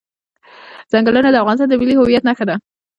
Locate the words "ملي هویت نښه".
1.81-2.45